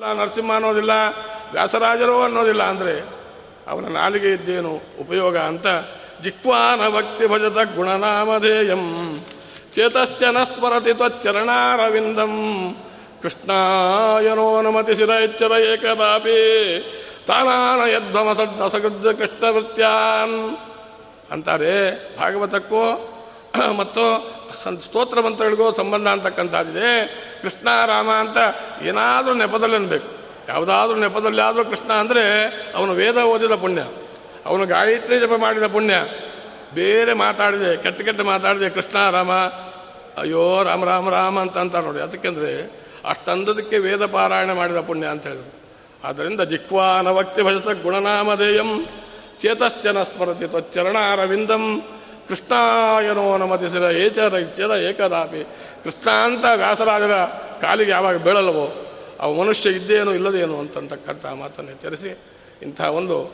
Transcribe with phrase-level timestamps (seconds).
[0.00, 0.92] ಇಲ್ಲ, ನರಸಿಂಹ ಅನ್ನೋದಿಲ್ಲ,
[1.54, 2.92] ವ್ಯಾಸರಾಜರು ಅನ್ನೋದಿಲ್ಲ ಅಂದರೆ
[3.70, 4.70] ಅವನ ನಾಲಿಗೆ ಇದ್ದೇನು
[5.02, 5.66] ಉಪಯೋಗ ಅಂತ
[6.24, 8.84] ಜಿಕ್ವಾನ ಭಕ್ತಿ ಭಜತ ಗುಣನಾಮಧೇಯಂ.
[9.74, 12.34] ಚೇತಶ್ಚನ ಸ್ಮರತಿ ತ್ವಚ್ಚರಣಾರವಿಂದಂ
[13.22, 16.40] ಕೃಷ್ಣಾಯನೋ ನಮತಿ ಶಿರ ಎಚ್ಚರ ಏಕದಾಪಿ
[17.28, 20.36] ತಾನಾನ ಯದ್ಧಮ ಕೃಷ್ಣ ಕೃಷ್ಣವೃತ್ಯಾನ್
[21.34, 21.74] ಅಂತಾರೆ
[22.18, 22.84] ಭಾಗವತಕ್ಕೂ,
[23.80, 24.04] ಮತ್ತು
[24.86, 26.94] ಸ್ತೋತ್ರ ಮಂತ್ರಗಳಿಗೂ ಸಂಬಂಧ ಅಂತಕ್ಕಂಥದ್ದಿದೆ.
[27.41, 28.37] ಕೃಷ್ಣ ರಾಮ ಅಂತ
[28.81, 30.09] ಏನಾದರೂ ನೆಪದಲ್ಲಿ ಅನ್ಬೇಕು
[30.47, 32.23] ಯಾವುದಾದ್ರೂ ನೆಪದಲ್ಲಿ ಆದರೂ ಕೃಷ್ಣ ಅಂದರೆ
[32.75, 33.83] ಅವನು ವೇದ ಓದಿದ ಪುಣ್ಯ
[34.45, 35.95] ಅವನು ಗಾಯತ್ರಿ ಜಪ ಮಾಡಿದ ಪುಣ್ಯ
[36.73, 39.31] ಬೇರೆ ಮಾತಾಡಿದೆ ಕೆಟ್ಟ ಕೆಟ್ಟ ಮಾತಾಡಿದೆ ಕೃಷ್ಣ ರಾಮ
[40.17, 42.51] ಅಯ್ಯೋ ರಾಮ ರಾಮ ರಾಮ ಅಂತ ಅಂತಾರೆ ನೋಡಿ ಅದಕ್ಕೆಂದರೆ
[43.05, 45.51] ಅಷ್ಟಂದದಕ್ಕೆ ವೇದ ಪಾರಾಯಣ ಮಾಡಿದ ಪುಣ್ಯ ಅಂತ ಹೇಳಿದ್ರು
[46.05, 48.69] ಆದ್ದರಿಂದ ಜಿಕ್ವಾನ ಭಕ್ತಿ ಭಜತ ಗುಣನಾಮಧೇಯಂ
[49.41, 51.63] ಚೇತಶ್ಚನ ಸ್ಮರತಿ ತ್ವಚ್ಚರಣಾರವಿಂದಂ
[52.27, 55.41] ಕೃಷ್ಣಾಯನೋ ನಮತಿಸಿದ ಏಚರ ಇಚ್ಛರ ಏಕದಾಪಿ
[55.84, 57.14] ಕೃಷ್ಣ ಅಂತ ವ್ಯಾಸರಾಜರ
[57.60, 58.86] ಕಾಲಿಗೆ ಯಾವಾಗ ಬೀಳಲ್ವೋ,
[59.20, 62.18] ಆ ಮನುಷ್ಯ ಇದ್ದೇನೋ ಇಲ್ಲದೇನು ಅಂತಕ್ಕಂಥ ಮಾತನ್ನು ಎಚ್ಚರಿಸಿ
[62.62, 63.32] ಇಂಥ ಒಂದು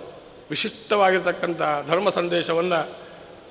[0.50, 2.96] ವಿಶಿಷ್ಟವಾಗಿರ್ತಕ್ಕಂಥ ಧರ್ಮ ಸಂದೇಶವನ್ನು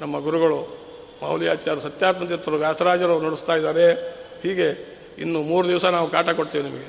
[0.01, 0.85] ನಮ್ಮ ಗುರುಗಳು
[1.21, 4.09] ಮೌಲ್ಯಾಚಾರ್ಯ ಸತ್ಯಾತ್ಮತೀರ್ಥರು ವ್ಯಾಸರಾಜರು ನಡೆಸ್ತಾ ಇದ್ದಾರೆ.
[4.43, 6.87] ಹೀಗೆ ಇನ್ನು ಮೂರು ದಿವಸ ನಾವು ಕಾಟ ಕೊಡ್ತೀವಿ ನಿಮಗೆ.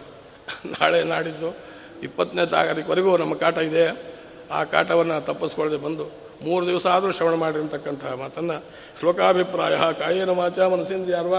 [0.71, 1.57] ನಾಳೆ ನಾಡಿದ್ದು
[2.03, 4.15] ಇಪ್ಪತ್ತನೇ ತಾರೀಕುವರೆಗೂ ನಮ್ಮ ಕಾಟ ಇದೆ.
[4.51, 8.65] ಆ ಕಾಟವನ್ನು ತಪ್ಪಿಸ್ಕೊಳ್ಳದೆ ಬಂದು ಮೂರು ದಿವಸ ಆದರೂ ಶ್ರವಣ ಮಾಡಿರ್ತಕ್ಕಂತಹ ಮಾತನ್ನು
[8.99, 9.77] ಶ್ಲೋಕಾಭಿಪ್ರಾಯ.
[9.93, 11.35] ಕಾಯೇನ ವಾಚ ಮನಸ್ಸಿಂದ್ಯಾರ್ವ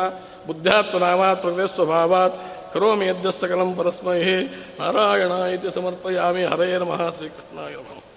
[0.47, 2.39] ಬುದ್ಧ್ಯಾತ್ಮನಾಮಾತ್ ಪ್ರಕೃತಿ ಸ್ವಭಾವಾತ್
[2.73, 4.23] ಕರೋಮಿ ಯದ್ಯ ಸಕಲಂ ಪರಸ್ಮೈ
[4.79, 6.43] ನಾರಾಯಣ ಇತಿ ಸಮರ್ಪಯಾಮಿ.
[6.45, 8.16] ಹರೇ ನಮಃ ಶ್ರೀಕೃಷ್ಣಾಯ ನಮಃ.